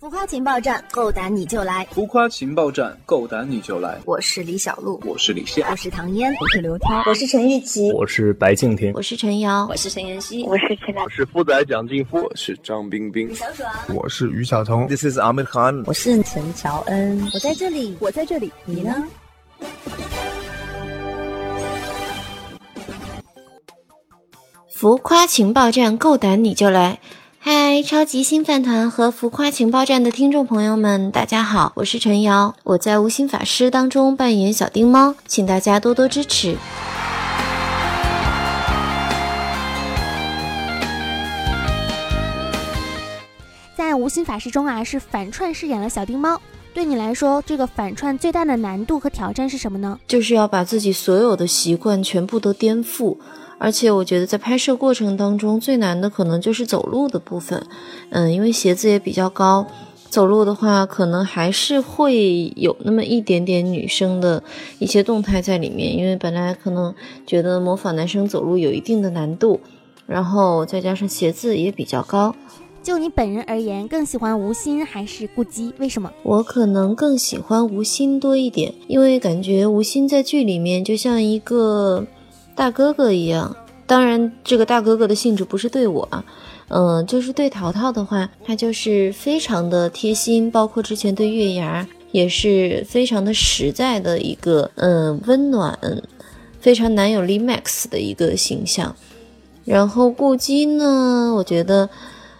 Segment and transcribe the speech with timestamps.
[0.00, 1.86] 浮夸情报站，够胆你就来！
[1.92, 3.96] 浮夸情报站，够胆你就来！
[4.04, 19.08] 我是李小璐，我是李现，我是唐嫣，我是刘涛，我是陈玉琪，我是白敬亭，我是陈瑶，我是陈妍希，我是陈我是富仔蒋劲夫，我是张冰冰，小爽，我是于晓彤，This is Amir Khan，我是陈乔恩，我在这里，我在这里，你呢？
[24.68, 26.98] 浮夸情报站，够胆你就来！
[27.46, 36.56] 嗨，超级新饭团和浮夸情报站的听众朋友们，大家好，我是陈瑶，我在无心法师当中扮演小丁猫，请大家多多支持。
[43.76, 46.40] 在无心法师中啊，是反串饰演了小丁猫。
[46.72, 50.00] 对你来说，这个反串最大的难度和挑战是什么呢？
[50.08, 53.18] 就是要把自己所有的习惯全部都颠覆。
[53.58, 57.64] 而且我觉得在拍摄过程当中最难的可能就是走路的部分，
[58.10, 59.66] 嗯，因为鞋子也比较高，
[60.10, 64.42] 走路的话可能还是会有那么一点点女生的
[64.78, 66.94] 一些动态在里面，因为本来可能
[67.26, 69.60] 觉得模仿男生走路有一定的难度，
[70.06, 72.34] 然后再加上鞋子也比较高。
[72.82, 75.72] 就你本人而言，更喜欢吴昕还是顾姬？
[75.78, 76.12] 为什么？
[76.22, 82.06] 我可能更喜欢吴昕多一点，因为感觉吴昕在剧里面就像一个。
[82.54, 83.54] 大哥哥一样，
[83.86, 86.24] 当然这个大哥哥的性质不是对我啊，
[86.68, 95.76] 嗯，就是对淘淘的话，他就是非常的贴心，包括之前对月牙也是非常的实在的一个，嗯，温暖，
[96.60, 98.94] 非常男友力 max 的一个形象。
[99.64, 101.88] 然后顾姬呢，我觉得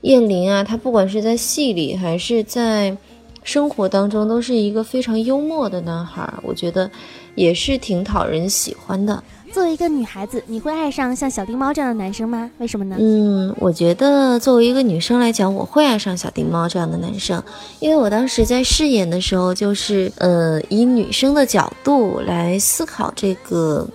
[0.00, 2.96] 燕玲啊，她不管是在戏里还是在
[3.42, 6.90] 生活当中，都是一个非常幽默的男孩，我觉得
[7.34, 9.22] 也是挺讨人喜欢的。
[9.52, 12.50] 作为一个女孩子，你会爱上像小丁猫这样的男生吗？
[12.58, 12.96] 为什么呢？
[12.98, 17.42] 嗯，我觉得作为一个女生来讲，我会爱上小丁猫这样的男生，
[17.80, 23.86] 因为我当时在饰演的时候，就是呃以女生的角度来思考这个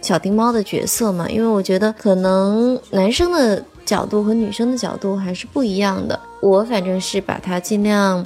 [0.00, 1.28] 小丁猫的角色嘛。
[1.28, 6.18] 因为我觉得可能男生的角度和女生的角度还是不一样的。
[6.40, 8.24] 我反正是把它尽量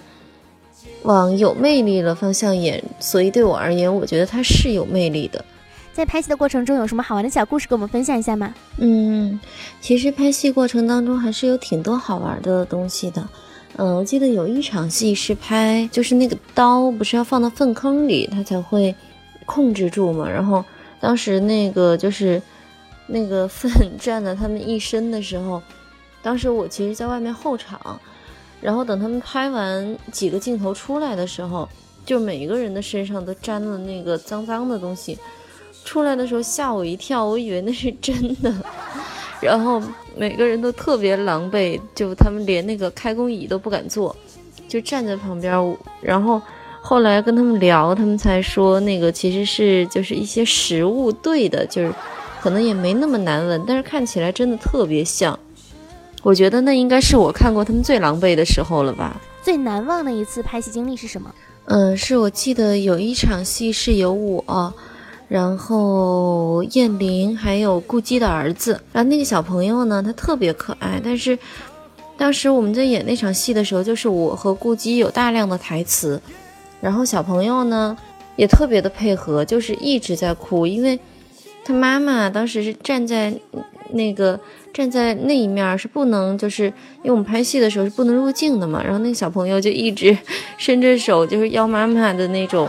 [1.05, 5.43] 往有魅力的方向演，所以对我而言，我觉得他是有魅力的。
[5.93, 8.55] 在拍戏的过程中，有什么好玩的小故事跟我们分享一下吗？
[8.79, 9.39] 嗯，
[9.81, 13.29] 其实拍戏过程当中还是有挺多好玩的东西的。
[13.77, 18.95] 嗯，我记得有一场戏是拍，就是那个刀不是要放到粪坑里，它才会
[19.45, 20.29] 控制住嘛。
[20.29, 20.65] 然后
[20.99, 22.41] 当时那个就是
[23.07, 23.71] 那个粪
[24.01, 25.61] 占了他们一身的时候，
[26.23, 28.01] 当时我其实在外面候场，
[28.63, 31.69] 然后等他们拍完几个镜头出来的时候，
[32.07, 35.19] 就每一个人的身上都沾了那个脏脏的东西。
[35.85, 38.55] 出来的时候吓我一跳，我以为那是真的，
[39.41, 39.83] 然后
[40.17, 44.15] 每个人都特别狼狈，就他们连那个开工椅都不敢坐，
[44.69, 45.53] 就站在旁边。
[46.01, 46.41] 然后
[46.81, 51.93] 后来跟他们聊，他们才说那个其实是就是一些食物兑的，就是
[52.41, 55.39] 可能也没那么难闻，但是看起来真的特别像。
[56.23, 59.21] 我觉得那应该是我看过他们最狼狈的时候了吧。
[59.43, 61.35] 最难忘的一次拍戏经历是什么？
[61.65, 64.73] 嗯，是我记得有一场戏是由我。
[65.33, 71.01] 然后燕玲还有顾姬的儿子，然后那个小朋友呢，他特别可爱。
[71.03, 71.39] 但是
[72.19, 76.21] 当时我们在演那场戏的时候，就是我和顾姬有大量的台词，
[76.83, 77.97] 然后小朋友呢
[78.37, 81.01] 也特别的配合，就是一直在哭，因为
[81.65, 83.33] 他妈妈当时是站在
[83.93, 84.39] 那个
[84.75, 88.83] 站在那一面，是不能就是因为我们拍戏的时候是不能入镜的嘛。
[88.85, 90.15] 然后那个小朋友就一直
[90.59, 92.69] 伸着手，就是要妈妈的那种。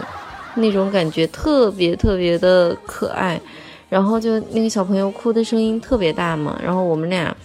[0.55, 3.39] 那种感觉特别特别的可爱，
[3.89, 7.35] 然后就那个小朋友哭的声音特别大嘛，然后我们俩，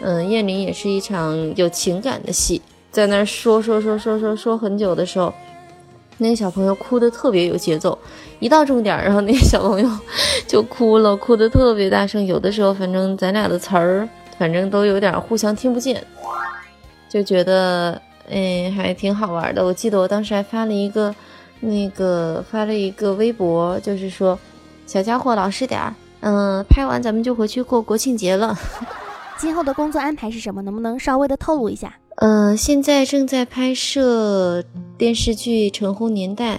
[0.00, 5.32] 嗯，燕玲也是一场有情感的戏，在那说说说说说说很久的时候，
[6.18, 7.98] 那个小朋友哭的特别有节奏，
[8.40, 9.90] 一到重点，然后那个小朋友
[10.46, 14.08] 就哭了，哭的特别大声，有的时候反正咱俩的词儿，
[14.38, 16.02] 反正都有点互相听不见，
[17.10, 19.62] 就觉得哎还挺好玩的。
[19.62, 21.14] 我记得我当时还发了一个。
[21.64, 24.38] 那个发了一个微博，就是说，
[24.86, 28.56] 小家伙老实点儿，嗯，拍完咱们就回去过国庆节了。
[29.38, 30.62] 今后的工作安排是什么？
[30.62, 31.94] 能不能稍微的透露一下？
[32.16, 34.62] 嗯，现在正在拍摄
[34.96, 36.56] 电视剧《橙红年代》。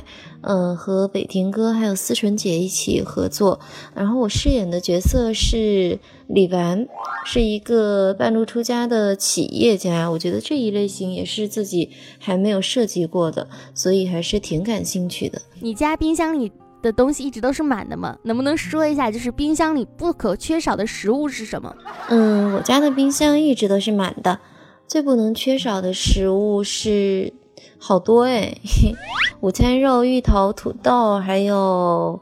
[0.47, 3.59] 嗯，和北庭哥还有思纯姐一起合作，
[3.95, 5.97] 然后我饰演的角色是
[6.27, 6.87] 李纨，
[7.25, 10.07] 是一个半路出家的企业家。
[10.07, 15.41] 我觉得这一类型也是自己还没有涉及过的，所以还是挺感兴趣的。
[15.61, 16.51] 你家冰箱里
[16.83, 18.15] 的东西一直都是满的吗？
[18.21, 21.75] 能不能说一下，就是冰箱里不可缺少的食物是什么？
[22.09, 24.39] 嗯，我家的冰箱一直都是满的，
[24.87, 27.33] 最不能缺少的食物是
[27.77, 28.55] 好多哎，
[29.41, 32.19] 午餐肉、芋头、土豆，还有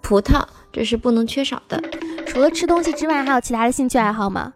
[0.00, 1.82] 葡萄，这是不能缺少的。
[2.26, 4.54] 除了吃东西之外，还有其他的兴趣爱好吗？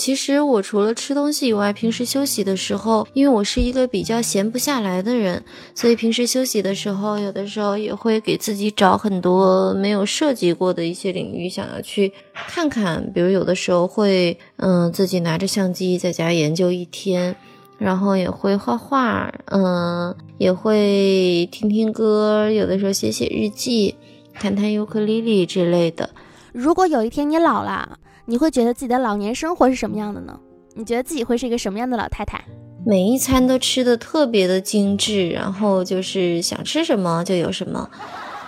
[0.00, 5.44] 其实我除了吃东西以外，平时休息的时候，因为我是一个比较闲不下来的人，
[5.74, 13.12] 所以平时休息的时候，有的时候也会给自己找很多没有涉及过的一些领域，想要去看看。
[13.12, 17.36] 比如有的时候会，嗯，自己拿着相机在家研究一天，
[17.76, 23.94] 然后也会画画，嗯，也会听听歌，有的时候写写日记，
[24.40, 26.08] 弹弹尤克里里之类的。
[26.52, 30.38] 如果有一天你老了，你会觉得自己的老年生活是什么样的呢？
[30.74, 32.44] 你觉得自己会是一个什么样的老太太？
[32.86, 37.90] 每一餐都吃的特别的精致，然后就是想吃什么就有什么，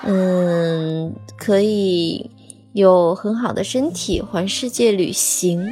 [0.04, 2.30] 嗯，可以
[2.72, 5.68] 有很好的身体，环世界旅行。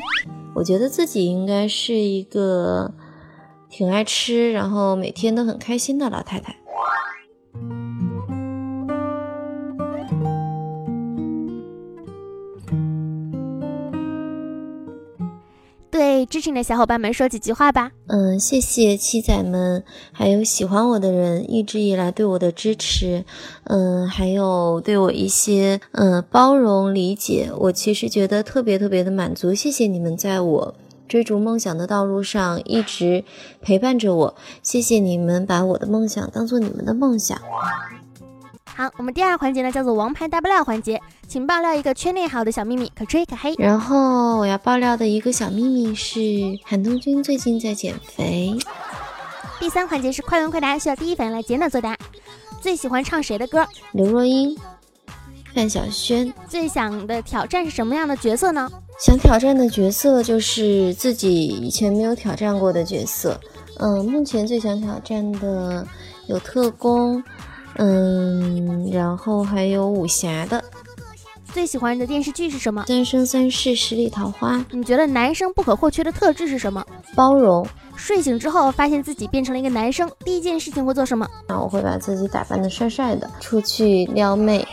[0.54, 2.92] 我觉得自己应该是一个
[3.70, 6.56] 挺爱吃，然后每天都很开心的老太太。
[16.20, 17.92] 对支持你的小伙伴们说几句话吧。
[18.06, 19.82] 嗯，谢谢七仔们，
[20.12, 23.24] 还有喜欢我的人一直以来对我的支持，
[23.64, 29.54] 嗯，还有对我一些嗯包容理解，我其实觉得特别特别的满足。
[29.54, 30.74] 谢谢你们在我
[31.08, 33.24] 追逐梦想的道路上一直
[33.62, 37.40] 陪伴着我，谢谢你们把我的梦想当做你们的梦想。
[38.80, 40.98] 好，我们第二环节呢叫做王牌大爆料环节，
[41.28, 43.52] 请爆料一个圈内好的小秘密，可吹可黑。
[43.58, 46.18] 然后我要爆料的一个小秘密是，
[46.64, 48.56] 韩东君最近在减肥。
[49.58, 51.94] 第三环节是快问快答，需要第一反应来简短作答。
[52.62, 53.66] 最喜欢唱谁的歌？
[53.92, 54.56] 刘若英、
[55.54, 56.32] 范晓萱。
[56.48, 58.66] 最想的挑战是什么样的角色呢？
[58.98, 63.38] 想挑战的角色就是自己以前没有挑战过的角色。
[63.76, 65.86] 嗯，目前最想挑战的
[66.28, 67.22] 有特工。
[67.76, 70.62] 嗯，然后还有武侠的。
[71.52, 72.84] 最喜欢的电视剧是什么？
[72.86, 74.64] 三生三世十里桃花。
[74.70, 76.84] 你觉得男生不可或缺的特质是什么？
[77.16, 77.66] 包容。
[77.96, 81.28] 睡醒之后发现自己变成了一个男生，第一件事情会做什么？
[81.48, 84.66] 那我会把自己打扮的帅帅的，出去撩妹。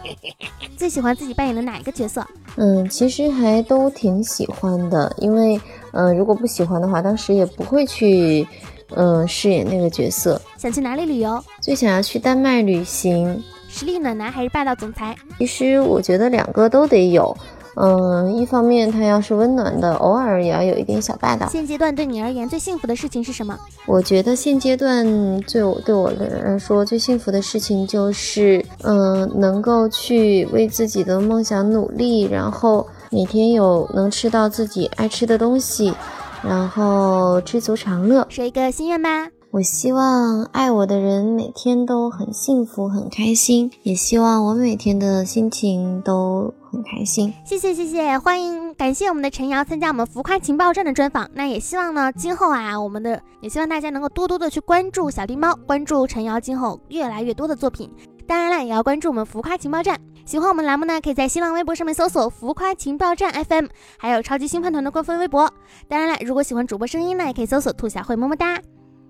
[0.76, 2.26] 最喜欢自己扮演的哪一个角色？
[2.56, 5.60] 嗯，其实还都挺喜欢的，因为
[5.92, 8.48] 嗯，如果不喜欢的话，当时也不会去。
[8.94, 10.40] 嗯，饰演那个角色。
[10.56, 11.42] 想去哪里旅游？
[11.60, 13.42] 最想要去丹麦旅行。
[13.68, 15.14] 实力暖男还是霸道总裁？
[15.38, 17.36] 其实我觉得两个都得有。
[17.80, 21.48] 嗯，一方面他要是温暖的，偶尔也要有一点小霸道。
[21.48, 23.56] 现阶段对你而言最幸福的事情是什么？
[23.86, 25.06] 我觉得现阶段
[25.42, 35.94] 最对我来说最幸福的事情就是，嗯，能够去为自己的梦想努力，然后每天有能吃到自己爱吃的东西。
[36.42, 39.28] 然后知足常乐，说一个心愿吧。
[39.50, 47.32] 我希望爱我的人每天都很幸福、很开心，也希望我每天的心情都很开心。
[47.46, 51.26] 谢谢谢谢，欢迎感谢我们的陈瑶参加我们浮夸情报站的专访。
[51.32, 57.90] 那也希望呢，今后啊，我们的也希望大家能够多多的去关注小丁猫，关注陈瑶今后越来越多的作品。
[58.26, 59.98] 当然了，也要关注我们浮夸情报站。
[60.28, 63.64] 喜欢我们栏目呢，可以在新浪微博上面搜索“浮夸情报站 FM”，
[63.96, 65.50] 还有超级星饭团的官方微博。
[65.88, 68.60] 当然了，如果喜欢主播声音呢，也可以搜索“兔小慧么么哒”。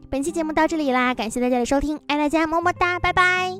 [0.08, 3.50] 本期节目到这里啦，感谢大家的收听，爱大家么么哒，拜拜。